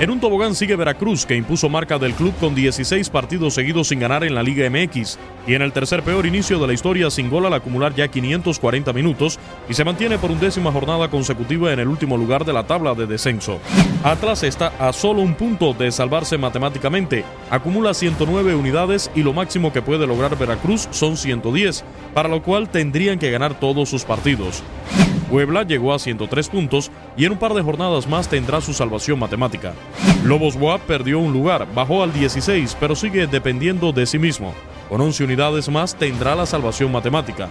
En 0.00 0.10
un 0.12 0.20
tobogán 0.20 0.54
sigue 0.54 0.76
Veracruz, 0.76 1.26
que 1.26 1.34
impuso 1.34 1.68
marca 1.68 1.98
del 1.98 2.14
club 2.14 2.32
con 2.38 2.54
16 2.54 3.10
partidos 3.10 3.54
seguidos 3.54 3.88
sin 3.88 3.98
ganar 3.98 4.22
en 4.22 4.32
la 4.32 4.44
Liga 4.44 4.70
MX. 4.70 5.18
y 5.44 5.54
en 5.54 5.62
el 5.62 5.72
tercer 5.72 6.04
peor 6.04 6.24
inicio 6.24 6.60
de 6.60 6.68
la 6.68 6.72
historia 6.72 7.10
sin 7.10 7.28
gol 7.28 7.46
al 7.46 7.54
acumular 7.54 7.92
ya 7.96 8.06
540 8.06 8.92
minutos 8.92 9.40
y 9.68 9.74
se 9.74 9.84
mantiene 9.84 10.16
por 10.16 10.30
undécima 10.30 10.70
jornada 10.70 11.08
consecutiva 11.10 11.72
en 11.72 11.80
el 11.80 11.88
último 11.88 12.16
lugar 12.16 12.44
de 12.44 12.52
la 12.52 12.64
tabla 12.64 12.94
de 12.94 13.06
descenso. 13.06 13.58
Atlas 14.04 14.44
está 14.44 14.68
a 14.78 14.92
solo 14.92 15.20
un 15.20 15.34
punto 15.34 15.72
de 15.72 15.90
salvarse 15.90 16.38
matemáticamente. 16.38 17.24
Acumula 17.50 17.92
109 17.92 18.54
unidades 18.54 19.10
y 19.16 19.24
lo 19.24 19.32
máximo 19.32 19.72
que 19.72 19.82
puede 19.82 20.06
lograr 20.06 20.38
Veracruz 20.38 20.86
son 20.92 21.16
110, 21.16 21.84
para 22.14 22.28
lo 22.28 22.40
cual 22.44 22.68
tendrían 22.68 23.18
que 23.18 23.32
ganar 23.32 23.58
todos 23.58 23.88
sus 23.88 24.04
partidos. 24.04 24.62
Puebla 25.30 25.62
llegó 25.62 25.92
a 25.92 25.98
103 25.98 26.48
puntos 26.48 26.90
y 27.16 27.26
en 27.26 27.32
un 27.32 27.38
par 27.38 27.52
de 27.54 27.62
jornadas 27.62 28.06
más 28.06 28.28
tendrá 28.28 28.60
su 28.60 28.72
salvación 28.72 29.18
matemática. 29.18 29.74
Lobos 30.24 30.56
WAP 30.56 30.80
perdió 30.82 31.18
un 31.18 31.32
lugar, 31.32 31.66
bajó 31.74 32.02
al 32.02 32.12
16, 32.12 32.76
pero 32.80 32.94
sigue 32.94 33.26
dependiendo 33.26 33.92
de 33.92 34.06
sí 34.06 34.18
mismo. 34.18 34.54
Con 34.88 35.00
11 35.00 35.24
unidades 35.24 35.68
más 35.68 35.94
tendrá 35.94 36.34
la 36.34 36.46
salvación 36.46 36.90
matemática. 36.90 37.48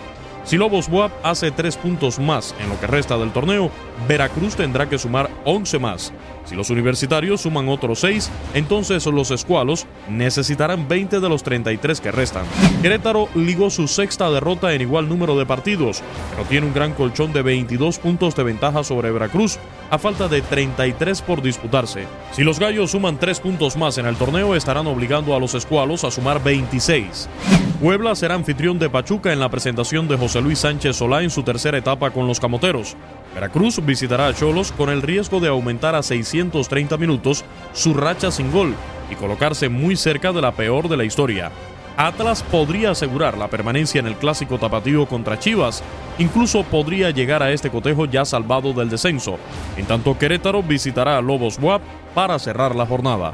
Si 0.48 0.56
Lobos 0.56 0.88
WAP 0.88 1.12
hace 1.24 1.52
3 1.52 1.76
puntos 1.76 2.20
más 2.20 2.56
en 2.62 2.70
lo 2.70 2.80
que 2.80 2.88
resta 2.88 3.18
del 3.18 3.34
torneo, 3.34 3.70
Veracruz 4.08 4.56
tendrá 4.56 4.88
que 4.88 4.98
sumar 4.98 5.30
11 5.44 5.78
más. 5.78 6.14
Si 6.46 6.56
los 6.56 6.70
universitarios 6.70 7.42
suman 7.42 7.68
otros 7.68 8.00
6, 8.00 8.32
entonces 8.54 9.06
los 9.08 9.30
escualos 9.32 9.86
necesitarán 10.10 10.88
20 10.88 11.20
de 11.20 11.28
los 11.28 11.44
33 11.44 12.00
que 12.00 12.12
restan. 12.14 12.46
Querétaro 12.82 13.28
ligó 13.36 13.70
su 13.70 13.90
sexta 13.90 14.30
derrota 14.30 14.72
en 14.72 14.80
igual 14.80 15.10
número 15.10 15.38
de 15.38 15.46
partidos, 15.46 16.02
pero 16.32 16.48
tiene 16.48 16.68
un 16.68 16.74
gran 16.74 16.94
colchón 16.94 17.34
de 17.34 17.42
22 17.42 18.00
puntos 18.00 18.34
de 18.38 18.44
ventaja 18.44 18.86
sobre 18.86 19.12
Veracruz, 19.12 19.60
a 19.90 19.98
falta 19.98 20.30
de 20.30 20.42
33 20.42 21.24
por 21.24 21.42
disputarse. 21.42 22.06
Si 22.32 22.46
los 22.46 22.58
gallos 22.58 22.92
suman 22.92 23.20
3 23.20 23.42
puntos 23.42 23.76
más 23.76 23.98
en 23.98 24.06
el 24.06 24.16
torneo, 24.16 24.56
estarán 24.56 24.88
obligando 24.88 25.36
a 25.36 25.40
los 25.42 25.56
escualos 25.56 26.06
a 26.06 26.12
sumar 26.12 26.42
26. 26.42 27.28
Puebla 27.82 28.16
será 28.16 28.34
anfitrión 28.34 28.80
de 28.80 28.90
Pachuca 28.90 29.32
en 29.32 29.40
la 29.40 29.50
presentación 29.50 30.08
de 30.08 30.18
José 30.18 30.37
Luis 30.42 30.60
Sánchez 30.60 30.96
Solá 30.96 31.24
en 31.24 31.30
su 31.30 31.44
tercera 31.44 31.78
etapa 31.78 32.12
con 32.12 32.28
los 32.28 32.40
Camoteros. 32.40 32.96
Veracruz 33.34 33.84
visitará 33.86 34.28
a 34.28 34.34
Cholos 34.34 34.72
con 34.72 34.90
el 34.90 35.02
riesgo 35.02 35.40
de 35.40 35.48
aumentar 35.48 35.96
a 35.96 36.04
630 36.04 36.98
minutos 36.98 37.46
su 37.74 37.94
racha 37.94 38.32
sin 38.32 38.52
gol 38.52 38.76
y 39.12 39.16
colocarse 39.16 39.70
muy 39.70 39.96
cerca 39.96 40.32
de 40.32 40.42
la 40.42 40.52
peor 40.52 40.90
de 40.90 40.98
la 40.98 41.04
historia. 41.04 41.52
Atlas 41.98 42.44
podría 42.44 42.92
asegurar 42.92 43.38
la 43.38 43.48
permanencia 43.48 44.00
en 44.00 44.06
el 44.06 44.16
clásico 44.16 44.60
tapatío 44.60 45.08
contra 45.08 45.40
Chivas, 45.40 45.84
incluso 46.20 46.64
podría 46.64 47.10
llegar 47.10 47.42
a 47.42 47.52
este 47.52 47.72
cotejo 47.72 48.06
ya 48.06 48.24
salvado 48.24 48.72
del 48.74 48.90
descenso, 48.90 49.40
en 49.78 49.86
tanto 49.86 50.18
Querétaro 50.18 50.62
visitará 50.62 51.18
a 51.18 51.22
Lobos 51.22 51.58
WAP 51.60 51.82
para 52.14 52.38
cerrar 52.38 52.76
la 52.76 52.86
jornada. 52.86 53.34